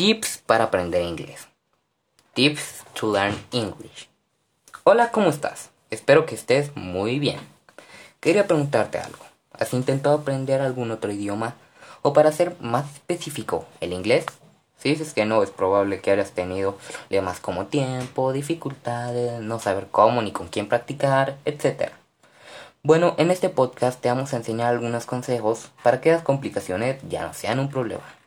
Tips 0.00 0.38
para 0.46 0.64
aprender 0.64 1.02
inglés. 1.02 1.46
Tips 2.32 2.84
to 2.98 3.12
learn 3.12 3.36
English. 3.52 4.08
Hola, 4.82 5.10
¿cómo 5.12 5.28
estás? 5.28 5.68
Espero 5.90 6.24
que 6.24 6.34
estés 6.34 6.74
muy 6.74 7.18
bien. 7.18 7.38
Quería 8.18 8.46
preguntarte 8.46 8.96
algo. 8.96 9.22
¿Has 9.52 9.74
intentado 9.74 10.16
aprender 10.16 10.62
algún 10.62 10.90
otro 10.90 11.12
idioma? 11.12 11.54
O 12.00 12.14
para 12.14 12.32
ser 12.32 12.56
más 12.60 12.90
específico, 12.94 13.66
el 13.82 13.92
inglés. 13.92 14.24
Si 14.78 14.88
dices 14.88 15.12
que 15.12 15.26
no, 15.26 15.42
es 15.42 15.50
probable 15.50 16.00
que 16.00 16.10
hayas 16.10 16.30
tenido 16.30 16.78
problemas 17.10 17.38
como 17.38 17.66
tiempo, 17.66 18.32
dificultades, 18.32 19.42
no 19.42 19.60
saber 19.60 19.88
cómo 19.90 20.22
ni 20.22 20.32
con 20.32 20.48
quién 20.48 20.66
practicar, 20.66 21.36
etc. 21.44 21.90
Bueno, 22.82 23.14
en 23.18 23.30
este 23.30 23.50
podcast 23.50 24.00
te 24.00 24.08
vamos 24.08 24.32
a 24.32 24.38
enseñar 24.38 24.68
algunos 24.68 25.04
consejos 25.04 25.68
para 25.82 26.00
que 26.00 26.10
las 26.10 26.22
complicaciones 26.22 26.96
ya 27.06 27.26
no 27.26 27.34
sean 27.34 27.60
un 27.60 27.68
problema. 27.68 28.19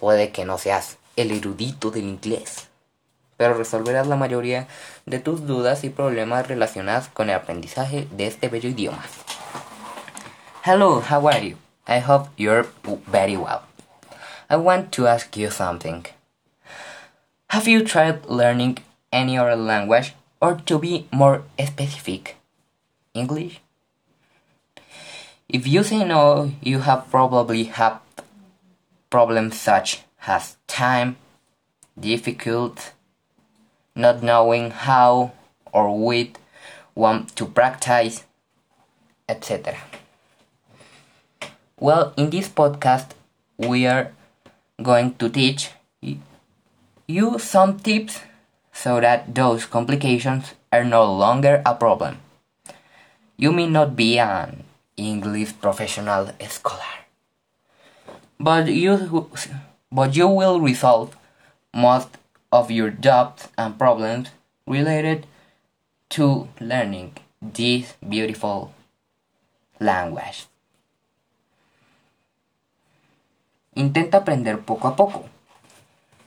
Puede 0.00 0.32
que 0.32 0.46
no 0.46 0.56
seas 0.56 0.96
el 1.16 1.30
erudito 1.30 1.90
del 1.90 2.04
inglés, 2.04 2.68
pero 3.36 3.52
resolverás 3.52 4.06
la 4.06 4.16
mayoría 4.16 4.66
de 5.04 5.18
tus 5.18 5.46
dudas 5.46 5.84
y 5.84 5.90
problemas 5.90 6.48
relacionados 6.48 7.08
con 7.08 7.28
el 7.28 7.36
aprendizaje 7.36 8.08
de 8.10 8.26
este 8.26 8.48
bello 8.48 8.70
idioma. 8.70 9.04
Hello, 10.64 11.02
how 11.02 11.28
are 11.28 11.50
you? 11.50 11.56
I 11.86 12.00
hope 12.00 12.30
you're 12.38 12.66
very 13.12 13.36
well. 13.36 13.60
I 14.48 14.56
want 14.56 14.90
to 14.92 15.06
ask 15.06 15.36
you 15.36 15.50
something. 15.50 16.04
Have 17.48 17.68
you 17.68 17.84
tried 17.84 18.24
learning 18.26 18.78
any 19.12 19.36
other 19.36 19.56
language 19.56 20.14
or 20.40 20.56
to 20.64 20.78
be 20.78 21.06
more 21.10 21.42
specific? 21.58 22.36
English? 23.12 23.60
If 25.46 25.66
you 25.66 25.82
say 25.82 26.04
no, 26.04 26.52
you 26.62 26.78
have 26.80 27.10
probably 27.10 27.64
had 27.64 27.98
problems 29.10 29.60
such 29.60 30.02
as 30.26 30.56
time, 30.66 31.16
difficult, 31.98 32.92
not 33.94 34.22
knowing 34.22 34.70
how 34.70 35.32
or 35.72 35.98
with 35.98 36.38
want 36.94 37.34
to 37.36 37.46
practice, 37.46 38.24
etc. 39.28 39.76
Well, 41.78 42.12
in 42.16 42.30
this 42.30 42.48
podcast, 42.48 43.10
we 43.58 43.86
are 43.86 44.12
going 44.82 45.14
to 45.16 45.28
teach 45.28 45.70
you 47.06 47.38
some 47.38 47.78
tips 47.78 48.20
so 48.72 49.00
that 49.00 49.34
those 49.34 49.66
complications 49.66 50.54
are 50.72 50.84
no 50.84 51.04
longer 51.04 51.62
a 51.66 51.74
problem. 51.74 52.18
You 53.36 53.52
may 53.52 53.66
not 53.66 53.96
be 53.96 54.18
an 54.18 54.64
English 54.96 55.58
professional 55.60 56.30
scholar, 56.48 56.79
but 58.40 58.66
you, 58.68 59.28
but 59.92 60.16
you 60.16 60.26
will 60.26 60.60
resolve 60.60 61.14
most 61.74 62.08
of 62.50 62.70
your 62.70 62.90
doubts 62.90 63.48
and 63.56 63.78
problems 63.78 64.30
related 64.66 65.26
to 66.08 66.48
learning 66.58 67.12
this 67.40 67.94
beautiful 68.00 68.72
language. 69.78 70.48
Intenta 73.74 74.18
aprender 74.18 74.58
poco 74.60 74.88
a 74.88 74.96
poco. 74.96 75.26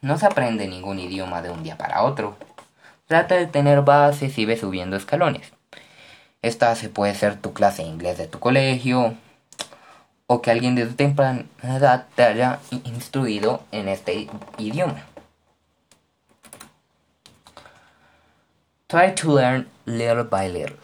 No 0.00 0.16
se 0.18 0.26
aprende 0.26 0.66
ningún 0.66 0.98
idioma 0.98 1.42
de 1.42 1.50
un 1.50 1.62
día 1.62 1.76
para 1.76 2.02
otro. 2.02 2.36
Trata 3.06 3.36
de 3.36 3.46
tener 3.46 3.82
bases 3.82 4.36
y 4.38 4.44
ve 4.44 4.56
subiendo 4.56 4.96
escalones. 4.96 5.52
Esta 6.40 6.74
se 6.74 6.88
puede 6.88 7.14
ser 7.14 7.36
tu 7.36 7.52
clase 7.52 7.82
de 7.82 7.88
inglés 7.88 8.16
de 8.16 8.26
tu 8.26 8.38
colegio 8.38 9.14
o 10.28 10.42
que 10.42 10.50
alguien 10.50 10.74
de 10.74 10.84
tu 10.86 10.94
temprana 10.94 11.46
edad 11.62 12.06
te 12.14 12.22
haya 12.22 12.60
instruido 12.84 13.62
en 13.72 13.88
este 13.88 14.28
idioma. 14.58 15.02
Try 18.88 19.14
to 19.14 19.34
learn 19.34 19.66
little 19.86 20.24
by 20.24 20.48
little. 20.48 20.76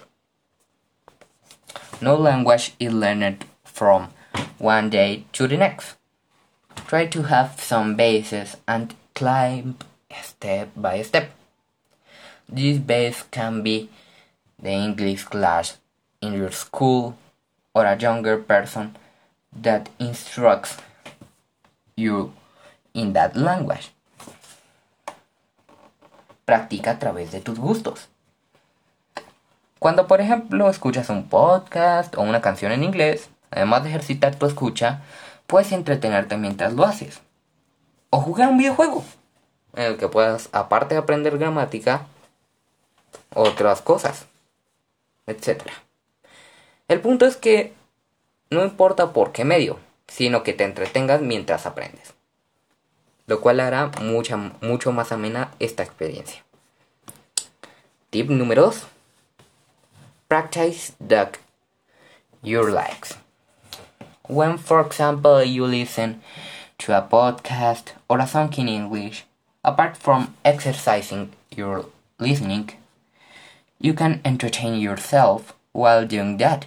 No 2.01 2.17
language 2.17 2.75
is 2.79 2.93
learned 2.93 3.45
from 3.65 4.09
one 4.59 4.89
day 4.91 5.25
to 5.33 5.47
the 5.47 5.57
next. 5.57 5.97
Try 6.87 7.07
to 7.07 7.23
have 7.25 7.61
some 7.61 7.97
bases 7.97 8.57
and 8.67 8.95
climb 9.15 9.77
step 10.23 10.71
by 10.75 11.03
step. 11.03 11.31
This 12.49 12.79
base 12.79 13.25
can 13.31 13.63
be 13.63 13.91
the 14.59 14.71
English 14.71 15.25
class 15.25 15.79
in 16.21 16.33
your 16.33 16.53
school 16.53 17.17
or 17.75 17.85
a 17.85 17.97
younger 17.97 18.39
person 18.39 18.97
that 19.63 19.89
instructs 19.99 20.77
you 21.97 22.33
in 22.93 23.13
that 23.13 23.37
language. 23.37 23.93
Practica 26.45 26.93
a 26.93 26.99
través 26.99 27.33
de 27.33 27.41
tus 27.41 27.59
gustos. 27.59 28.09
Cuando 29.79 30.07
por 30.07 30.21
ejemplo 30.21 30.71
escuchas 30.71 31.11
un 31.11 31.29
podcast 31.29 32.17
o 32.17 32.23
una 32.23 32.41
canción 32.41 32.73
en 32.73 32.85
inglés, 32.85 33.29
además 33.51 33.83
de 33.83 33.91
ejercitar 33.91 34.35
tu 34.37 34.47
escucha, 34.47 35.03
puedes 35.47 35.73
entretenerte 35.73 36.37
mientras 36.37 36.73
lo 36.73 36.85
haces. 36.85 37.21
O 38.11 38.21
jugar 38.21 38.49
un 38.49 38.59
videojuego 38.59 39.05
en 39.75 39.85
el 39.85 39.97
que 39.97 40.09
puedas, 40.09 40.49
aparte 40.53 40.95
de 40.95 41.01
aprender 41.01 41.37
gramática, 41.39 42.07
otras 43.35 43.83
cosas, 43.83 44.27
etc. 45.27 45.63
El 46.89 47.01
punto 47.01 47.27
es 47.27 47.37
que 47.37 47.75
no 48.55 48.65
importa 48.65 49.13
por 49.13 49.33
qué 49.33 49.45
medio, 49.45 49.79
sino 50.09 50.43
que 50.43 50.53
te 50.53 50.65
entretengas 50.65 51.21
mientras 51.21 51.67
aprendes. 51.67 52.15
Lo 53.27 53.41
cual 53.41 53.61
hará 53.61 53.91
mucha, 54.01 54.37
mucho 54.37 54.93
más 54.93 55.13
amena 55.13 55.51
esta 55.59 55.83
experiencia. 55.83 56.43
Tip 58.11 58.31
número 58.31 58.67
2. 58.67 58.87
Practice 60.29 60.93
duck 61.01 61.39
your 62.43 62.71
legs. 62.71 63.17
When, 64.29 64.59
for 64.59 64.81
example, 64.81 65.43
you 65.45 65.67
listen 65.67 66.23
to 66.79 66.93
a 66.97 67.03
podcast 67.03 67.93
or 68.09 68.21
a 68.21 68.27
song 68.27 68.53
in 68.57 68.69
English, 68.69 69.25
apart 69.63 69.97
from 69.97 70.35
exercising 70.45 71.31
your 71.51 71.87
listening, 72.19 72.71
you 73.81 73.95
can 73.95 74.21
entertain 74.25 74.81
yourself 74.81 75.55
while 75.73 76.07
doing 76.07 76.37
that. 76.39 76.67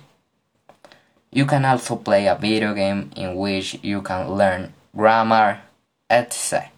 You 1.31 1.45
can 1.45 1.65
also 1.65 1.97
play 1.97 2.27
a 2.27 2.35
video 2.35 2.73
game 2.73 3.11
in 3.15 3.35
which 3.35 3.79
you 3.83 4.01
can 4.01 4.37
learn 4.37 4.73
grammar, 4.95 5.61
etc. 6.09 6.71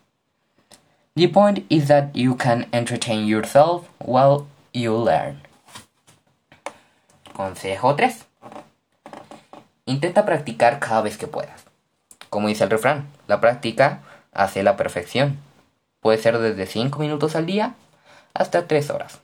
The 1.16 1.28
point 1.28 1.66
is 1.70 1.88
that 1.88 2.16
you 2.16 2.36
can 2.36 2.68
entertain 2.74 3.28
yourself 3.28 3.88
while 4.00 4.48
you 4.74 4.96
learn. 4.96 5.42
Consejo 7.34 7.96
3. 7.96 8.26
Intenta 9.86 10.26
practicar 10.26 10.80
cada 10.80 11.02
vez 11.02 11.18
que 11.18 11.28
puedas. 11.28 11.66
Como 12.30 12.48
dice 12.48 12.64
el 12.64 12.70
refrán, 12.70 13.08
la 13.28 13.40
práctica 13.40 14.02
hace 14.34 14.64
la 14.64 14.78
perfección. 14.78 15.40
Puede 16.02 16.18
ser 16.18 16.38
desde 16.40 16.66
5 16.66 17.00
minutos 17.00 17.36
al 17.36 17.46
día 17.46 17.76
hasta 18.34 18.68
3 18.68 18.90
horas. 18.90 19.20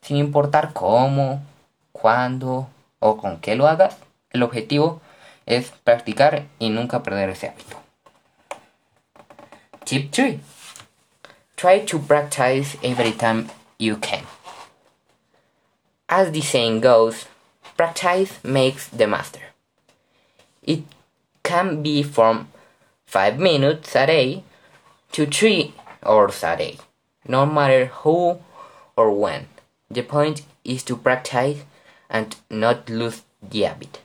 Sin 0.00 0.16
importar 0.16 0.72
cómo, 0.72 1.42
cuándo 1.92 2.68
con 3.14 3.38
qué 3.40 3.54
lo 3.54 3.68
hagas, 3.68 3.96
el 4.30 4.42
objetivo 4.42 5.00
es 5.46 5.70
practicar 5.84 6.46
y 6.58 6.70
nunca 6.70 7.02
perder 7.02 7.30
ese 7.30 7.48
hábito. 7.48 7.76
Tip 9.84 10.10
3. 10.10 10.40
Try 11.56 11.86
to 11.86 11.98
practice 12.00 12.76
every 12.82 13.12
time 13.12 13.48
you 13.78 13.96
can. 13.96 14.24
As 16.08 16.32
the 16.32 16.40
saying 16.40 16.80
goes, 16.80 17.26
practice 17.76 18.42
makes 18.42 18.88
the 18.88 19.06
master. 19.06 19.54
It 20.62 20.82
can 21.42 21.82
be 21.82 22.02
from 22.02 22.48
5 23.06 23.38
minutes 23.38 23.94
a 23.94 24.06
day 24.06 24.42
to 25.12 25.26
3 25.26 25.72
hours 26.04 26.42
a 26.42 26.56
day, 26.56 26.78
no 27.28 27.46
matter 27.46 27.86
who 28.02 28.38
or 28.96 29.12
when. 29.12 29.46
The 29.88 30.02
point 30.02 30.42
is 30.64 30.82
to 30.84 30.96
practice 30.96 31.62
and 32.08 32.36
not 32.48 32.88
lose 32.88 33.22
the 33.48 33.66
habit. 33.66 33.98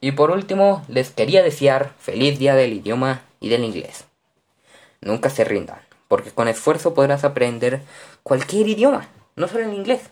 Y 0.00 0.12
por 0.12 0.30
último, 0.30 0.84
les 0.88 1.10
quería 1.10 1.42
desear 1.42 1.92
feliz 1.98 2.38
día 2.38 2.54
del 2.54 2.74
idioma 2.74 3.22
y 3.40 3.48
del 3.48 3.64
inglés. 3.64 4.04
Nunca 5.00 5.30
se 5.30 5.44
rindan, 5.44 5.80
porque 6.08 6.30
con 6.30 6.48
esfuerzo 6.48 6.92
podrás 6.92 7.24
aprender 7.24 7.82
cualquier 8.22 8.68
idioma, 8.68 9.08
no 9.36 9.48
solo 9.48 9.64
el 9.64 9.72
inglés. 9.74 10.02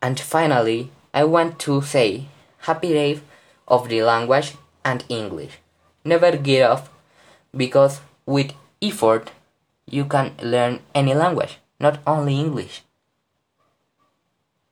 And 0.00 0.18
finally, 0.18 0.90
I 1.12 1.24
want 1.24 1.58
to 1.64 1.82
say 1.82 2.26
happy 2.66 2.92
day 2.92 3.20
of 3.66 3.88
the 3.88 4.02
language 4.02 4.56
and 4.82 5.04
English. 5.08 5.60
Never 6.04 6.38
give 6.38 6.64
up 6.64 6.88
because 7.56 8.00
with 8.26 8.52
effort 8.80 9.30
you 9.86 10.06
can 10.06 10.32
learn 10.42 10.80
any 10.94 11.14
language, 11.14 11.58
not 11.80 12.00
only 12.06 12.38
English. 12.38 12.82